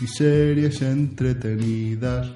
[0.00, 2.28] y series entretenidas.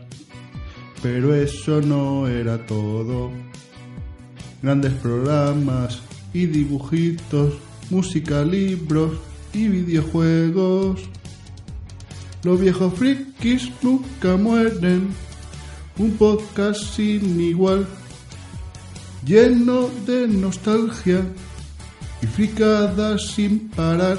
[1.02, 3.30] Pero eso no era todo.
[4.62, 6.00] Grandes programas
[6.32, 7.54] y dibujitos,
[7.90, 9.12] música, libros
[9.52, 11.00] y videojuegos.
[12.42, 15.08] Los viejos frikis nunca mueren.
[15.98, 17.86] Un podcast sin igual,
[19.24, 21.24] lleno de nostalgia
[22.22, 24.18] y fricadas sin parar.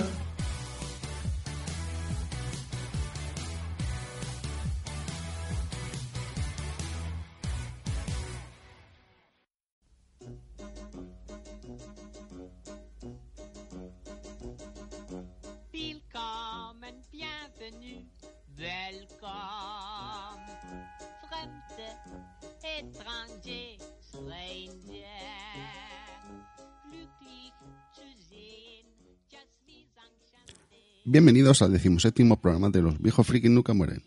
[31.12, 34.04] Bienvenidos al decimoséptimo programa de Los viejos frikis nunca mueren.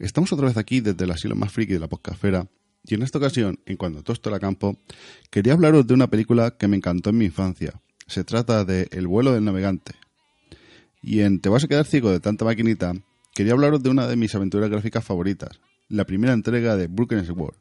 [0.00, 2.48] Estamos otra vez aquí desde el asilo más friki de la podcastfera
[2.82, 4.76] y en esta ocasión, en cuando todo esto era campo,
[5.30, 7.80] quería hablaros de una película que me encantó en mi infancia.
[8.08, 9.92] Se trata de El vuelo del navegante.
[11.00, 12.94] Y en Te vas a quedar ciego de tanta maquinita,
[13.32, 17.54] quería hablaros de una de mis aventuras gráficas favoritas, la primera entrega de Broken Sword.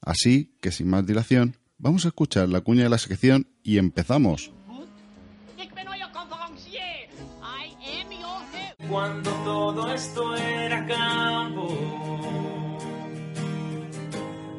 [0.00, 4.52] Así que sin más dilación, vamos a escuchar la cuña de la sección y empezamos.
[8.88, 11.68] Cuando todo esto era campo,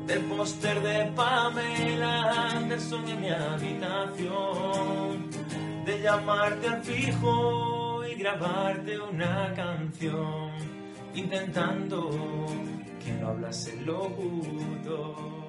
[0.06, 4.30] del póster de Pamela Anderson en mi habitación,
[5.84, 10.52] de llamarte al fijo y grabarte una canción,
[11.16, 12.12] intentando
[13.04, 15.49] que no hablase el locutor.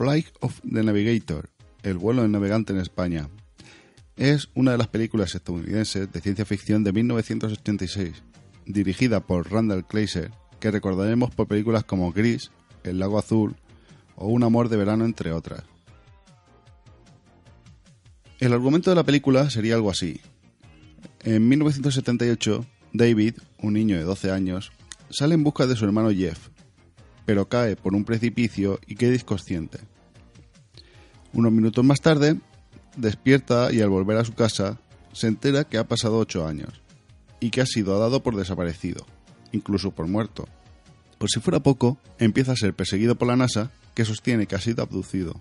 [0.00, 1.50] Flight of the Navigator,
[1.82, 3.28] El vuelo del navegante en España.
[4.16, 8.22] Es una de las películas estadounidenses de ciencia ficción de 1986,
[8.64, 12.50] dirigida por Randall Kleiser, que recordaremos por películas como Gris,
[12.82, 13.56] El lago azul
[14.16, 15.64] o Un amor de verano, entre otras.
[18.38, 20.18] El argumento de la película sería algo así.
[21.24, 24.72] En 1978, David, un niño de 12 años,
[25.10, 26.48] sale en busca de su hermano Jeff,
[27.30, 29.78] pero cae por un precipicio y queda inconsciente.
[31.32, 32.40] Unos minutos más tarde,
[32.96, 34.80] despierta y al volver a su casa,
[35.12, 36.82] se entera que ha pasado ocho años
[37.38, 39.06] y que ha sido dado por desaparecido,
[39.52, 40.48] incluso por muerto.
[41.18, 44.60] Por si fuera poco, empieza a ser perseguido por la NASA, que sostiene que ha
[44.60, 45.38] sido abducido.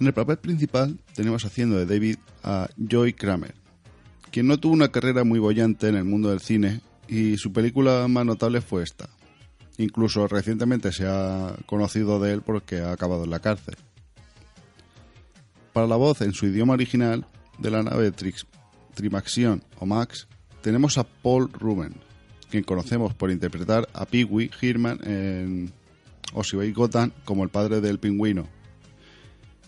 [0.00, 3.54] En el papel principal tenemos haciendo de David a Joy Kramer,
[4.30, 8.06] quien no tuvo una carrera muy bollante en el mundo del cine y su película
[8.06, 9.10] más notable fue esta.
[9.78, 13.74] Incluso recientemente se ha conocido de él porque ha acabado en la cárcel.
[15.72, 17.26] Para la voz en su idioma original
[17.58, 18.46] de la nave Trix,
[18.94, 20.28] Trimaxion o Max,
[20.62, 21.94] tenemos a Paul Ruben,
[22.48, 25.72] quien conocemos por interpretar a Pee Wee Herman en
[26.32, 28.46] Osibei Gotham como el padre del pingüino.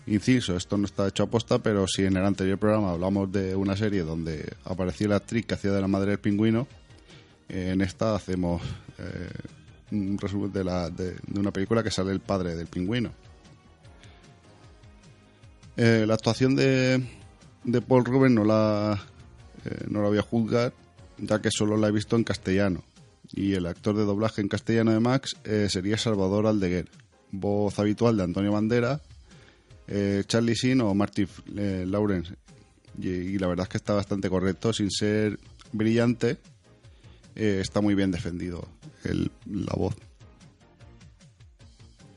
[0.05, 3.55] Inciso, esto no está hecho a posta, pero si en el anterior programa hablamos de
[3.55, 6.67] una serie donde aparecía la actriz que hacía de la madre del pingüino,
[7.53, 8.61] en esta hacemos
[8.97, 9.29] eh,
[9.91, 13.11] un resumen de, la, de, una película que sale el padre del pingüino.
[15.77, 17.03] Eh, la actuación de,
[17.63, 18.99] de Paul Rubens no la,
[19.65, 20.73] eh, no la voy a juzgar,
[21.17, 22.83] ya que solo la he visto en castellano.
[23.31, 25.37] Y el actor de doblaje en castellano de Max
[25.69, 26.89] sería Salvador Aldeguer,
[27.31, 29.01] voz habitual de Antonio Bandera,
[30.27, 31.25] Charlie Sheen o Marty
[31.55, 32.35] eh, Lawrence.
[32.99, 35.39] Y la verdad es que está bastante correcto, sin ser
[35.71, 36.37] brillante,
[37.35, 38.67] eh, está muy bien defendido
[39.03, 39.95] el- la voz.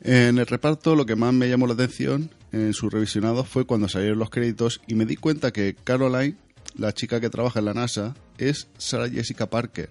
[0.03, 3.89] En el reparto lo que más me llamó la atención en su revisionado fue cuando
[3.89, 6.37] salieron los créditos y me di cuenta que Caroline,
[6.77, 9.89] la chica que trabaja en la NASA, es Sarah Jessica Parker,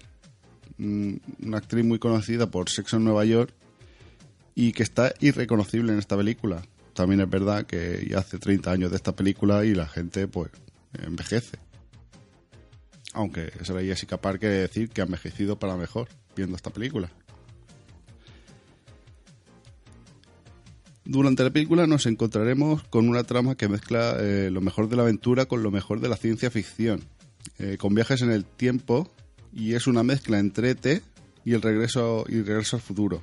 [0.78, 1.14] mm,
[1.44, 3.52] una actriz muy conocida por Sexo en Nueva York
[4.54, 6.62] y que está irreconocible en esta película.
[6.94, 10.50] También es verdad que ya hace 30 años de esta película y la gente pues
[10.94, 11.58] envejece.
[13.16, 17.10] Aunque Sarah Jessica Parker decir que ha envejecido para mejor viendo esta película.
[21.06, 25.02] Durante la película nos encontraremos con una trama que mezcla eh, lo mejor de la
[25.02, 27.04] aventura con lo mejor de la ciencia ficción,
[27.58, 29.10] eh, con viajes en el tiempo
[29.50, 31.00] y es una mezcla entre T
[31.42, 33.22] y el regreso y regreso al futuro.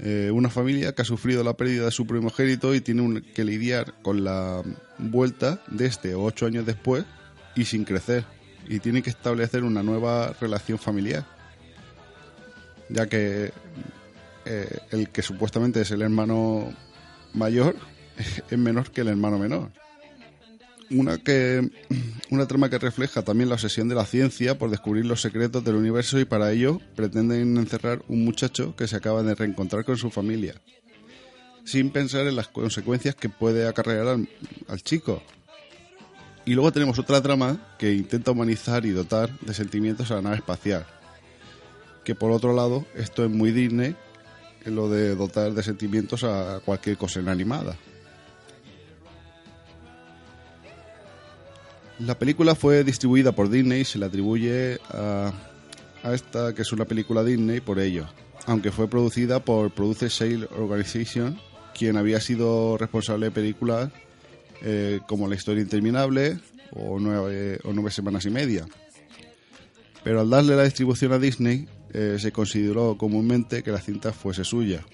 [0.00, 4.02] Eh, una familia que ha sufrido la pérdida de su primogénito y tiene que lidiar
[4.02, 4.62] con la
[4.98, 7.06] vuelta de este ocho años después
[7.54, 8.24] y sin crecer
[8.68, 11.26] y tiene que establecer una nueva relación familiar
[12.88, 13.52] ya que
[14.44, 16.72] eh, el que supuestamente es el hermano
[17.34, 17.76] mayor
[18.50, 19.70] es menor que el hermano menor.
[20.90, 21.70] Una, que,
[22.30, 25.76] una trama que refleja también la obsesión de la ciencia por descubrir los secretos del
[25.76, 30.10] universo y para ello pretenden encerrar un muchacho que se acaba de reencontrar con su
[30.10, 30.60] familia,
[31.64, 34.18] sin pensar en las consecuencias que puede acarrear
[34.68, 35.22] al chico.
[36.44, 40.36] Y luego tenemos otra trama que intenta humanizar y dotar de sentimientos a la nave
[40.36, 40.86] espacial.
[42.04, 43.94] Que por otro lado, esto es muy Disney
[44.66, 47.76] lo de dotar de sentimientos a cualquier cosa inanimada.
[51.98, 55.32] La película fue distribuida por Disney y se le atribuye a,
[56.02, 58.06] a, esta, que es una película Disney, por ello,
[58.46, 61.38] aunque fue producida por Producer Sale Organization,
[61.76, 63.90] quien había sido responsable de películas
[64.62, 66.38] eh, como La historia interminable
[66.70, 67.58] o nueve,
[67.90, 68.66] semanas y media.
[70.04, 74.44] Pero al darle la distribución a Disney, eh, se consideró comúnmente que la cinta fuese
[74.44, 74.84] suya.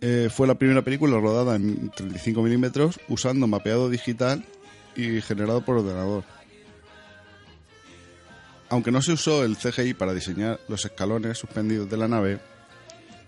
[0.00, 4.44] Eh, fue la primera película rodada en 35 milímetros usando mapeado digital
[4.94, 6.24] y generado por ordenador.
[8.68, 12.40] Aunque no se usó el CGI para diseñar los escalones suspendidos de la nave,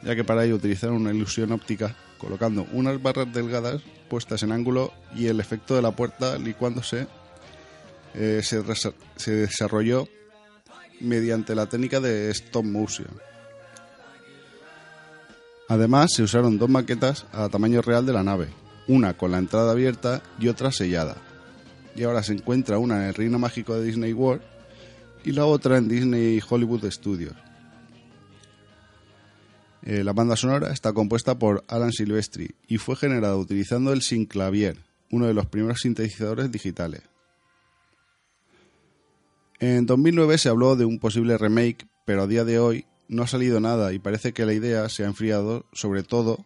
[0.03, 4.93] ya que para ello utilizaron una ilusión óptica colocando unas barras delgadas puestas en ángulo
[5.15, 7.07] y el efecto de la puerta licuándose
[8.15, 8.63] eh, se,
[9.17, 10.09] se desarrolló
[11.01, 13.09] mediante la técnica de stop motion.
[15.69, 18.49] Además, se usaron dos maquetas a tamaño real de la nave,
[18.87, 21.17] una con la entrada abierta y otra sellada.
[21.97, 24.43] Y ahora se encuentra una en el Reino Mágico de Disney World
[25.25, 27.35] y la otra en Disney Hollywood Studios.
[29.87, 34.77] Eh, la banda sonora está compuesta por Alan Silvestri y fue generada utilizando el Synclavier,
[35.13, 37.03] uno de los primeros sintetizadores digitales.
[39.61, 43.29] En 2009 se habló de un posible remake, pero a día de hoy no ha
[43.29, 46.45] salido nada y parece que la idea se ha enfriado, sobre todo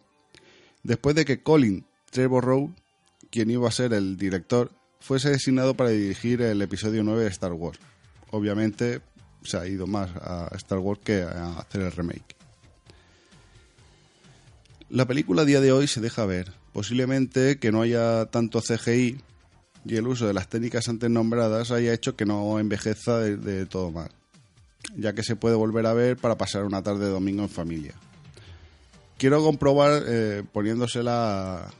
[0.83, 2.71] después de que Colin Trevorrow,
[3.31, 7.53] quien iba a ser el director, fuese designado para dirigir el episodio 9 de Star
[7.53, 7.79] Wars.
[8.29, 9.01] Obviamente
[9.41, 12.40] se ha ido más a Star Wars que a hacer el remake.
[14.91, 16.51] La película a día de hoy se deja ver.
[16.73, 19.21] Posiblemente que no haya tanto CGI
[19.85, 23.91] y el uso de las técnicas antes nombradas haya hecho que no envejeza de, todo
[23.91, 24.11] mal,
[24.97, 27.93] ya que se puede volver a ver para pasar una tarde de domingo en familia.
[29.17, 31.71] Quiero comprobar eh, poniéndosela a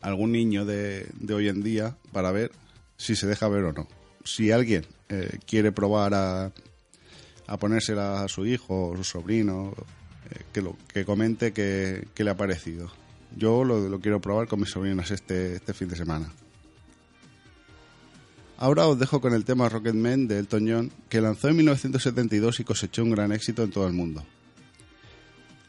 [0.00, 2.52] algún niño de, hoy en día para ver
[2.96, 3.86] si se deja ver o no.
[4.24, 6.52] Si alguien eh, quiere probar a,
[7.46, 9.74] a ponérsela a su hijo o su sobrino,
[10.52, 12.90] que, lo, que comente qué le ha parecido.
[13.36, 16.32] Yo lo, lo, quiero probar con mis sobrinos este, este fin de semana.
[18.56, 22.64] Ahora os dejo con el tema Rocketman de Elton John, que lanzó en 1972 y
[22.64, 24.24] cosechó un gran éxito en todo el mundo.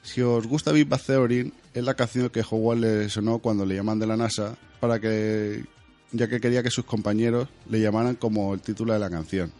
[0.01, 3.75] Si os gusta Big Bang Theory, es la canción que Howard le sonó cuando le
[3.75, 5.65] llaman de la NASA, para que,
[6.11, 9.51] ya que quería que sus compañeros le llamaran como el título de la canción.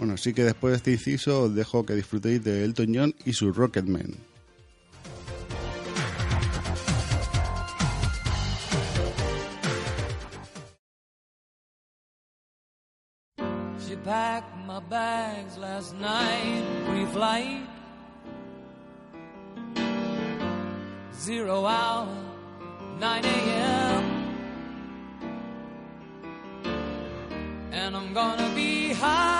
[0.00, 3.34] Bueno, así que después de este inciso os dejo que disfrutéis de Elton John y
[3.34, 4.16] su Rocketman.
[14.02, 17.68] packed my bags last night, pre-flight.
[21.12, 22.08] Zero hour,
[22.98, 24.04] 9 a.m.
[27.72, 29.39] And I'm gonna be high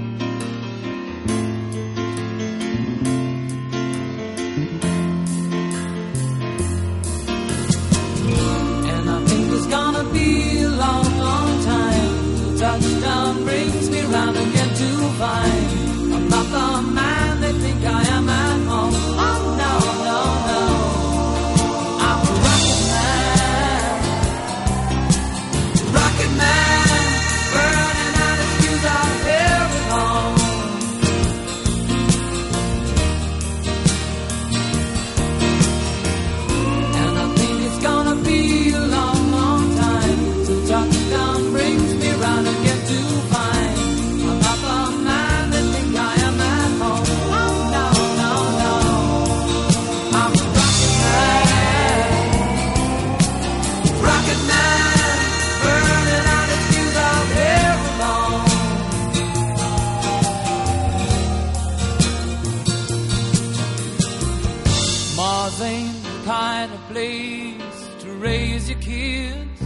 [68.71, 69.61] your kids.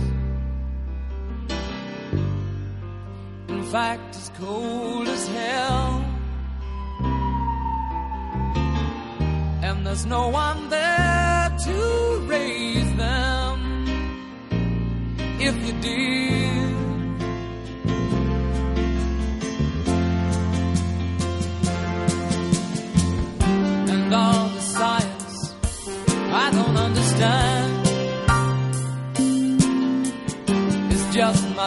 [3.48, 6.06] In fact, it's cold as hell.
[9.64, 13.86] And there's no one there to raise them.
[15.40, 16.45] If you did.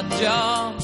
[0.03, 0.78] 大家。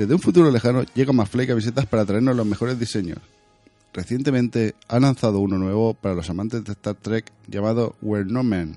[0.00, 3.18] Desde un futuro lejano llega Maflake Camisetas para traernos los mejores diseños.
[3.92, 8.76] Recientemente ha lanzado uno nuevo para los amantes de Star Trek llamado We're No Man.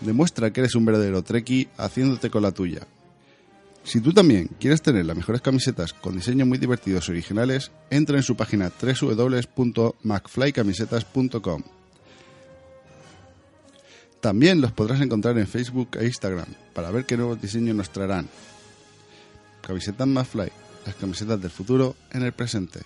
[0.00, 2.88] Demuestra que eres un verdadero Trekkie haciéndote con la tuya.
[3.84, 8.16] Si tú también quieres tener las mejores camisetas con diseños muy divertidos y originales, entra
[8.16, 11.62] en su página www.macflycamisetas.com.
[14.20, 18.26] También los podrás encontrar en Facebook e Instagram para ver qué nuevos diseños nos traerán
[19.66, 20.50] camisetas más fly,
[20.86, 22.80] las camisetas del futuro en el presente.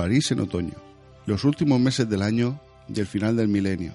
[0.00, 0.76] París en otoño,
[1.26, 3.94] los últimos meses del año y el final del milenio.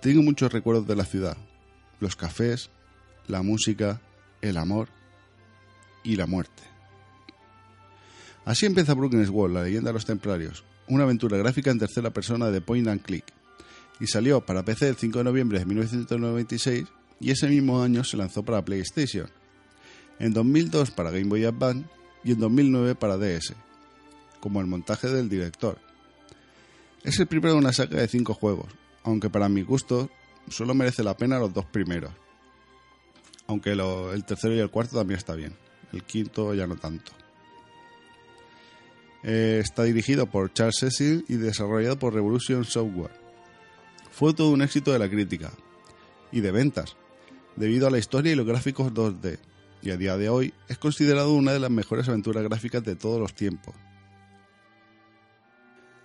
[0.00, 1.36] Tengo muchos recuerdos de la ciudad,
[2.00, 2.70] los cafés,
[3.28, 4.00] la música,
[4.40, 4.88] el amor
[6.04, 6.62] y la muerte.
[8.46, 12.50] Así empieza Brooklyn's World, la leyenda de los templarios, una aventura gráfica en tercera persona
[12.50, 13.26] de Point and Click,
[14.00, 16.86] y salió para PC el 5 de noviembre de 1996
[17.20, 19.28] y ese mismo año se lanzó para PlayStation,
[20.18, 21.84] en 2002 para Game Boy Advance
[22.24, 23.54] y en 2009 para DS,
[24.44, 25.78] como el montaje del director.
[27.02, 28.66] Es el primero de una saga de cinco juegos,
[29.02, 30.10] aunque para mi gusto
[30.50, 32.12] solo merece la pena los dos primeros.
[33.46, 35.56] Aunque el tercero y el cuarto también está bien.
[35.94, 37.10] El quinto ya no tanto.
[39.22, 43.18] Eh, está dirigido por Charles Cecil y desarrollado por Revolution Software.
[44.10, 45.52] Fue todo un éxito de la crítica
[46.32, 46.98] y de ventas,
[47.56, 49.38] debido a la historia y los gráficos 2D,
[49.80, 53.18] y a día de hoy es considerado una de las mejores aventuras gráficas de todos
[53.18, 53.74] los tiempos.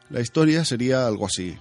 [0.10, 1.56] La historia sería algo así.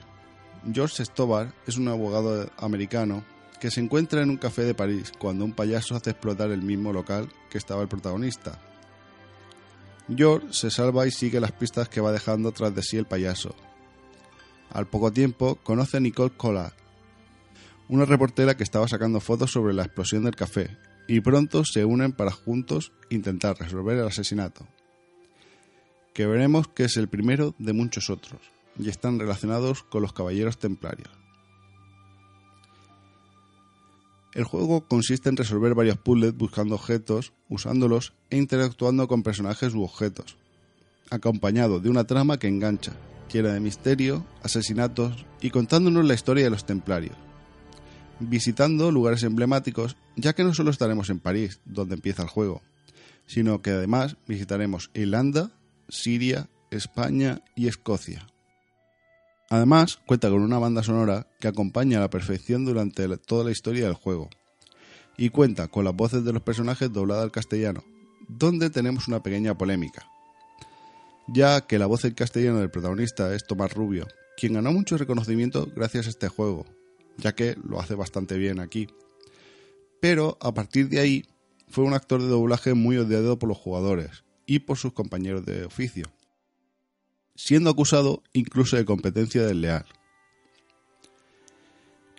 [0.72, 3.22] George Stobar es un abogado americano
[3.60, 6.94] que se encuentra en un café de París cuando un payaso hace explotar el mismo
[6.94, 8.58] local que estaba el protagonista.
[10.16, 13.54] George se salva y sigue las pistas que va dejando tras de sí el payaso.
[14.70, 16.72] Al poco tiempo conoce a Nicole Collard,
[17.90, 20.74] una reportera que estaba sacando fotos sobre la explosión del café,
[21.06, 24.66] y pronto se unen para juntos intentar resolver el asesinato
[26.18, 28.40] que veremos que es el primero de muchos otros,
[28.76, 31.08] y están relacionados con los caballeros templarios.
[34.34, 39.84] El juego consiste en resolver varios puzzles buscando objetos, usándolos e interactuando con personajes u
[39.84, 40.36] objetos,
[41.08, 42.96] acompañado de una trama que engancha,
[43.32, 47.14] llena de misterio, asesinatos y contándonos la historia de los templarios.
[48.18, 52.60] Visitando lugares emblemáticos, ya que no solo estaremos en París, donde empieza el juego,
[53.28, 55.52] sino que además visitaremos Irlanda,
[55.88, 58.26] Siria, España y Escocia.
[59.50, 63.86] Además, cuenta con una banda sonora que acompaña a la perfección durante toda la historia
[63.86, 64.28] del juego.
[65.16, 67.82] Y cuenta con las voces de los personajes dobladas al castellano,
[68.28, 70.06] donde tenemos una pequeña polémica.
[71.26, 75.66] Ya que la voz en castellano del protagonista es Tomás Rubio, quien ganó mucho reconocimiento
[75.74, 76.66] gracias a este juego,
[77.16, 78.88] ya que lo hace bastante bien aquí.
[80.00, 81.24] Pero a partir de ahí
[81.68, 85.66] fue un actor de doblaje muy odiado por los jugadores y por sus compañeros de
[85.66, 86.06] oficio,
[87.36, 89.84] siendo acusado incluso de competencia desleal.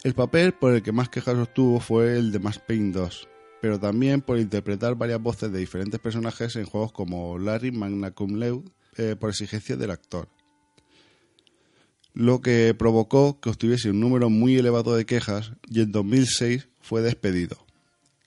[0.03, 3.27] El papel por el que más quejas obtuvo fue el de Max Payne 2,
[3.61, 8.35] pero también por interpretar varias voces de diferentes personajes en juegos como Larry Magna Cum
[8.35, 10.29] Laude eh, por exigencia del actor.
[12.13, 17.01] Lo que provocó que obtuviese un número muy elevado de quejas y en 2006 fue
[17.01, 17.57] despedido.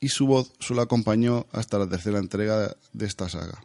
[0.00, 3.64] Y su voz solo acompañó hasta la tercera entrega de esta saga.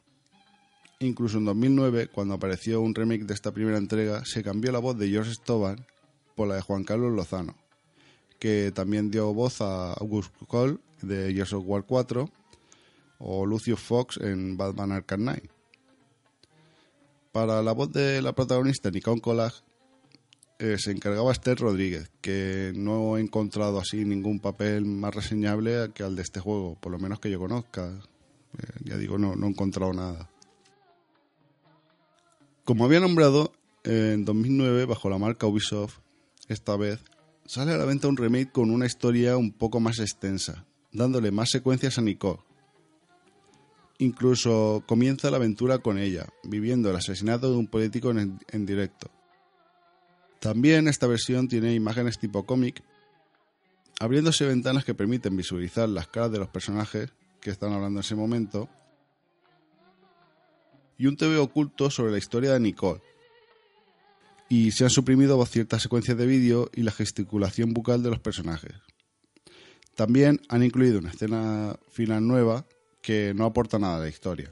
[0.99, 4.97] Incluso en 2009, cuando apareció un remake de esta primera entrega, se cambió la voz
[4.97, 5.85] de George Stoban
[6.35, 7.55] por la de Juan Carlos Lozano,
[8.39, 12.29] que también dio voz a August Cole de Gears of War 4
[13.19, 15.51] o Lucius Fox en Batman Arkham Knight.
[17.31, 19.61] Para la voz de la protagonista Nicole Collage
[20.57, 26.01] eh, se encargaba Esther Rodríguez, que no he encontrado así ningún papel más reseñable que
[26.01, 27.91] al de este juego, por lo menos que yo conozca.
[28.57, 30.31] Eh, ya digo, no, no he encontrado nada.
[32.67, 33.53] Como había nombrado,
[33.85, 35.99] eh, en 2009, bajo la marca Ubisoft,
[36.49, 36.99] esta vez,
[37.45, 41.49] sale a la venta un remake con una historia un poco más extensa, dándole más
[41.49, 42.41] secuencias a Nicole.
[43.99, 49.09] Incluso comienza la aventura con ella, viviendo el asesinato de un político en, en directo.
[50.41, 52.83] También esta versión tiene imágenes tipo cómic,
[53.97, 58.15] abriéndose ventanas que permiten visualizar las caras de los personajes que están hablando en ese
[58.15, 58.67] momento,
[60.97, 63.01] y un TV oculto sobre la historia de Nicole.
[64.49, 68.73] Y se han suprimido ciertas secuencias de vídeo y la gesticulación bucal de los personajes.
[69.95, 72.65] También han incluido una escena final nueva
[73.01, 74.49] que no aporta nada a la historia.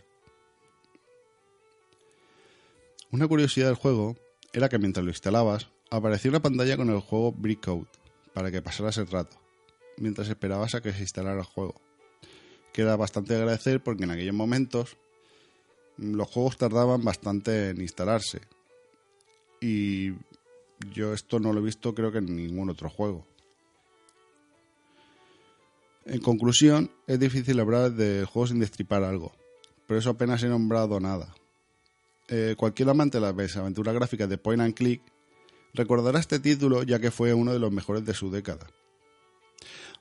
[3.12, 4.17] Una curiosidad del juego
[4.53, 7.88] era que mientras lo instalabas, aparecía una pantalla con el juego Breakout
[8.34, 9.38] para que pasaras el rato,
[9.97, 11.75] mientras esperabas a que se instalara el juego.
[12.73, 14.97] Que era bastante agradecer porque en aquellos momentos
[15.97, 18.41] los juegos tardaban bastante en instalarse.
[19.62, 20.13] Y
[20.93, 23.25] yo esto no lo he visto creo que en ningún otro juego.
[26.05, 29.31] En conclusión, es difícil hablar de juegos sin destripar algo,
[29.88, 31.34] pero eso apenas he nombrado nada.
[32.27, 35.01] Eh, cualquier amante de las aventuras gráficas de Point and Click
[35.73, 38.67] recordará este título ya que fue uno de los mejores de su década.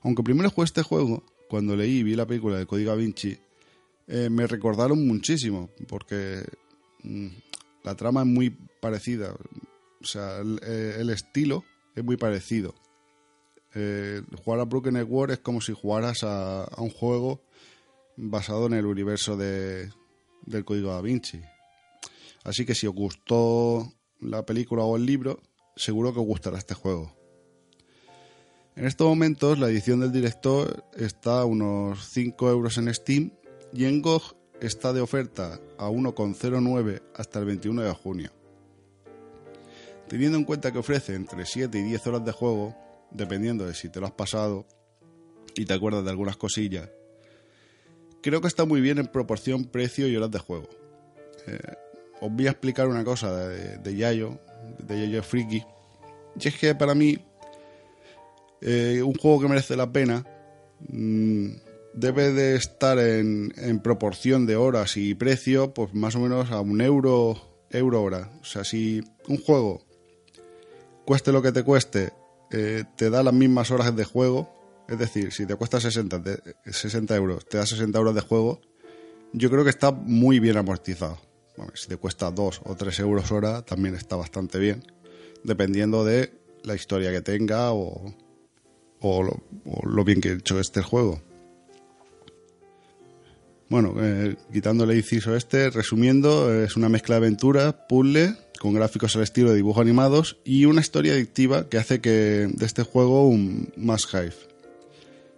[0.03, 3.39] Aunque primero jugué este juego, cuando leí y vi la película de Código Vinci,
[4.07, 6.43] eh, me recordaron muchísimo, porque
[7.03, 7.27] mm,
[7.83, 8.49] la trama es muy
[8.81, 9.35] parecida.
[10.01, 11.63] O sea, el, eh, estilo
[11.95, 12.75] es muy parecido.
[13.73, 17.41] Eh, jugar a Broken World es como si jugaras a, a un juego
[18.15, 19.89] basado en el universo de,
[20.45, 21.41] del Código Da Vinci.
[22.43, 23.91] Así que si os gustó
[24.21, 25.41] la película o el libro,
[25.75, 27.13] seguro que os gustará este juego.
[28.75, 33.31] En estos momentos la edición del director está a unos 5 euros en Steam
[33.75, 38.31] y en GOG está de oferta a 1,09 hasta el 21 de junio.
[40.07, 42.75] Teniendo en cuenta que ofrece entre 7 y 10 horas de juego,
[43.11, 44.65] dependiendo de si te lo has pasado
[45.55, 46.89] y te acuerdas de algunas cosillas,
[48.21, 50.69] creo que está muy bien en proporción precio y horas de juego.
[51.47, 51.59] Eh,
[52.21, 54.39] os voy a explicar una cosa de, de Yayo,
[54.79, 55.63] de Yayo Friki,
[56.39, 57.17] y es que para mí
[58.61, 60.25] eh, un juego que merece la pena
[60.87, 61.49] mm,
[61.95, 66.81] debe de estar en, proporción de horas y precio, pues más o menos a un
[66.81, 68.31] euro, euro hora.
[68.41, 69.81] O sea, si un juego
[71.05, 72.13] cueste lo que te cueste,
[72.51, 74.53] eh, te da las mismas horas de juego,
[74.87, 78.61] es decir, si te cuesta 60, de, 60 euros, te da 60 euros de juego,
[79.33, 81.19] yo creo que está muy bien amortizado.
[81.73, 84.83] Si te cuesta 2 o 3 euros hora, también está bastante bien,
[85.43, 88.13] dependiendo de la historia que tenga o,
[88.99, 91.21] o, lo, o lo, bien que he hecho este juego.
[93.67, 99.15] Bueno, eh, quitando el inciso este, resumiendo, es una mezcla de aventura, puzzle, con gráficos
[99.15, 103.27] al estilo de dibujos animados y una historia adictiva que hace que de este juego
[103.27, 104.35] un más hype.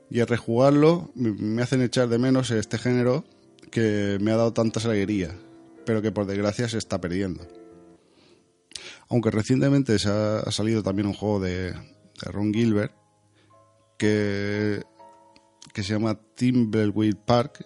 [0.10, 3.24] Y al rejugarlo me hacen echar de menos este género
[3.72, 5.34] que me ha dado tantas alegrías,
[5.86, 7.48] pero que por desgracia se está perdiendo.
[9.10, 12.94] Aunque recientemente se ha, ha salido también un juego de, de Ron Gilbert
[13.98, 14.84] que,
[15.74, 17.66] que se llama Timbleweed Park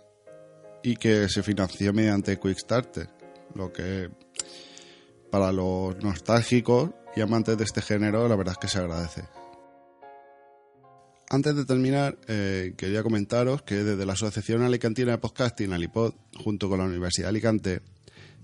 [0.84, 3.10] y que se financió mediante Quickstarter,
[3.56, 4.10] lo que
[5.30, 9.24] para los nostálgicos y amantes de este género la verdad es que se agradece.
[11.30, 16.67] Antes de terminar, eh, quería comentaros que desde la Asociación Alicantina de Podcasting, Alipod, junto
[16.67, 17.82] con la Universidad de Alicante,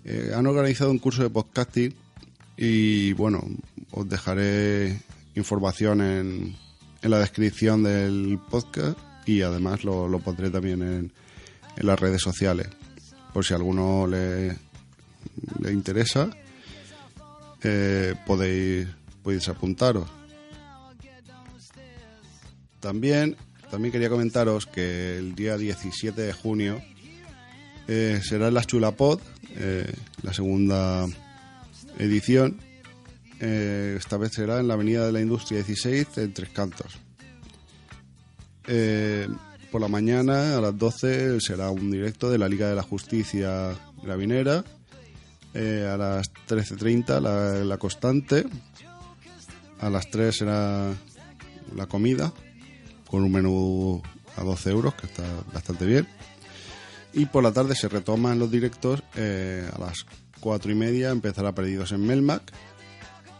[0.05, 1.93] eh, han organizado un curso de podcasting
[2.55, 3.43] y bueno,
[3.91, 5.01] os dejaré
[5.35, 6.55] información en,
[7.01, 11.13] en la descripción del podcast y además lo, lo pondré también en,
[11.77, 12.67] en, las redes sociales
[13.33, 14.55] por si a alguno le,
[15.59, 16.29] le interesa
[17.63, 18.87] eh, podéis,
[19.23, 20.09] podéis apuntaros
[22.79, 23.35] también
[23.71, 26.81] también quería comentaros que el día 17 de junio
[27.87, 29.19] eh, será en la Chulapod
[29.55, 29.91] eh,
[30.23, 31.05] la segunda
[31.97, 32.59] edición
[33.39, 36.97] eh, esta vez será en la Avenida de la Industria 16 en Tres Cantos.
[39.71, 43.75] Por la mañana a las 12 será un directo de la Liga de la Justicia
[44.01, 44.63] Gravinera.
[45.53, 48.45] Eh, a las 13.30 la, la, Constante.
[49.79, 50.93] A las 3 será
[51.75, 52.31] la comida
[53.07, 54.01] con un menú
[54.37, 56.07] a 12 euros que está bastante bien.
[57.13, 59.03] Y por la tarde se retoman los directos.
[59.15, 60.05] Eh, a las
[60.39, 62.53] 4 y media empezará Perdidos en Melmac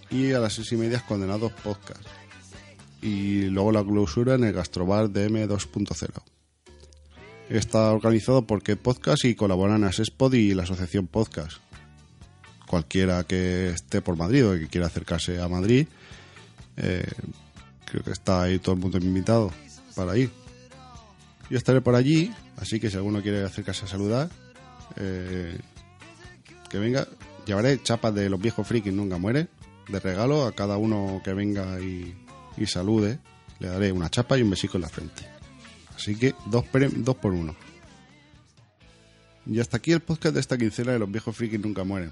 [0.09, 2.01] y a las seis y media Condenados Podcast.
[3.01, 6.09] Y luego la clausura en el Gastrobar DM 2.0.
[7.49, 11.57] Está organizado por que Podcast y colaboran Asespod y la Asociación Podcast.
[12.67, 15.87] Cualquiera que esté por Madrid o que quiera acercarse a Madrid,
[16.75, 17.05] eh,
[17.85, 19.51] creo que está ahí todo el mundo invitado
[19.95, 20.29] para ir.
[21.49, 24.29] Yo estaré por allí, así que si alguno quiere acercarse a saludar,
[24.97, 25.57] eh,
[26.69, 27.07] que venga.
[27.45, 29.47] Llevaré chapas de los viejos frikis nunca mueren
[29.87, 32.13] de regalo a cada uno que venga y,
[32.57, 33.19] y, salude.
[33.59, 35.27] Le daré una chapa y un besico en la frente.
[35.95, 37.55] Así que dos, por uno.
[39.45, 42.11] Y hasta aquí el podcast de esta quincena de los viejos frikis nunca mueren.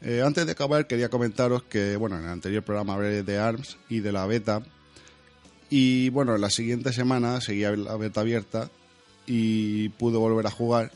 [0.00, 3.76] Eh, antes de acabar quería comentaros que, bueno, en el anterior programa hablé de ARMS
[3.88, 4.62] y de la beta.
[5.70, 8.70] Y bueno, en la siguiente semana seguía la beta abierta
[9.26, 10.90] y pude volver a jugar.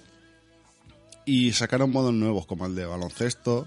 [1.25, 3.67] Y sacaron modos nuevos como el de baloncesto,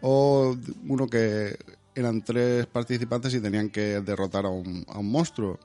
[0.00, 1.58] o uno que
[1.94, 5.58] eran tres participantes y tenían que derrotar a un, a un monstruo.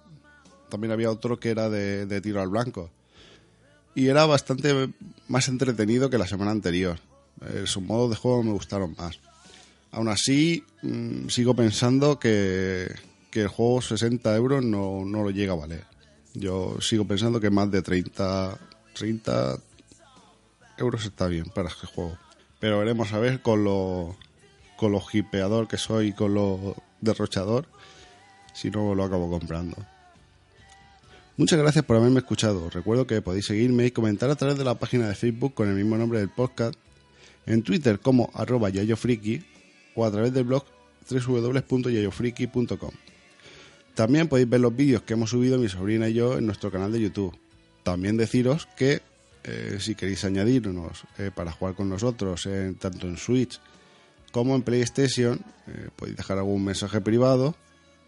[0.70, 2.92] También había otro que era de, de, tiro al blanco.
[3.96, 4.90] y era bastante
[5.28, 7.00] más entretenido que la semana anterior.
[7.42, 9.20] Eh, sus modos de juego me gustaron más.
[9.92, 12.94] Aún así, mm, sigo pensando que,
[13.32, 15.86] que el juego 60 euros no, no lo llega a valer.
[16.34, 18.58] Yo sigo pensando que más de 30,
[18.94, 19.58] 30
[20.78, 22.18] euros está bien para este juego.
[22.60, 24.16] Pero veremos a ver con lo,
[24.80, 27.66] con lo hipeador que soy con lo derrochador
[28.54, 29.76] si no lo acabo comprando.
[31.36, 32.70] Muchas gracias por haberme escuchado.
[32.70, 35.76] Recuerdo que podéis seguirme y comentar a través de la página de Facebook con el
[35.76, 36.76] mismo nombre del podcast,
[37.46, 39.44] en Twitter como arroba yayofriki
[39.96, 40.64] o a través del blog
[41.10, 42.92] www.yayofriki.com.
[43.96, 46.94] También podéis ver los vídeos que hemos subido mi sobrina y yo en nuestro canal
[46.94, 47.38] de YouTube.
[47.84, 49.02] También deciros que
[49.44, 53.60] eh, si queréis añadirnos eh, para jugar con nosotros, en, tanto en Switch
[54.32, 57.56] como en PlayStation, eh, podéis dejar algún mensaje privado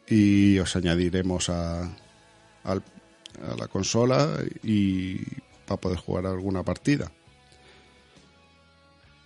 [0.07, 1.89] y os añadiremos a,
[2.63, 5.17] la consola y
[5.65, 7.11] para poder jugar alguna partida.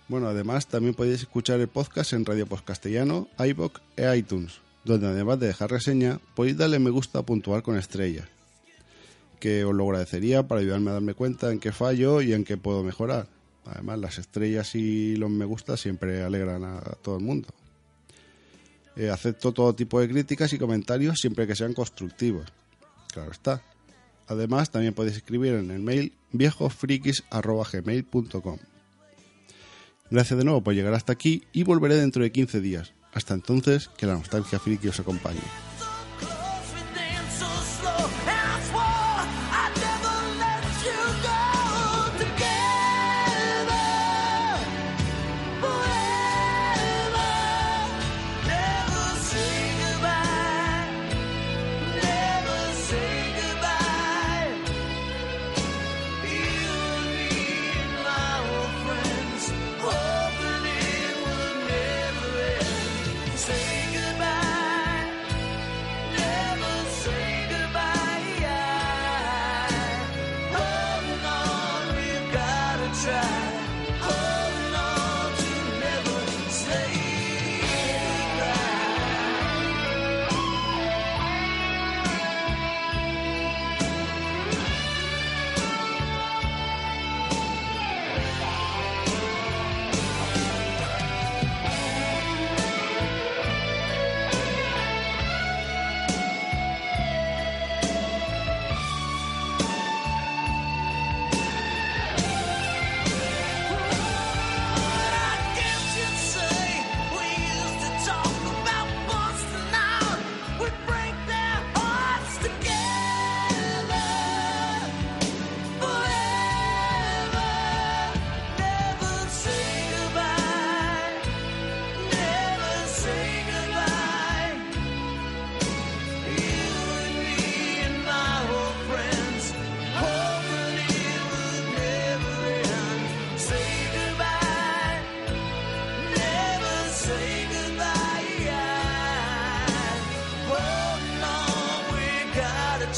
[0.08, 5.08] Bueno, además también podéis escuchar el podcast en Radio Post Castellano, iVoox e iTunes, donde
[5.08, 8.28] además de dejar reseña, podéis darle me gusta a puntuar con estrellas,
[9.40, 12.56] que os lo agradecería para ayudarme a darme cuenta en qué fallo y en qué
[12.56, 13.26] puedo mejorar.
[13.66, 17.48] Además, las estrellas y los me gusta siempre alegran a todo el mundo.
[18.96, 22.46] Eh, acepto todo tipo de críticas y comentarios siempre que sean constructivos.
[23.12, 23.62] Claro está.
[24.26, 28.58] Además, también podéis escribir en el mail viejofrikis.gmail.com
[30.10, 32.92] Gracias de nuevo por llegar hasta aquí y volveré dentro de 15 días.
[33.12, 35.40] Hasta entonces, que la nostalgia friki os acompañe.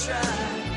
[0.06, 0.67] try.